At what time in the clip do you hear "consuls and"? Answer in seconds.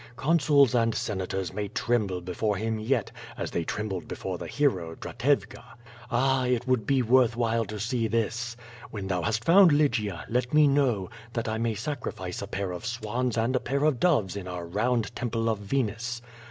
0.15-0.95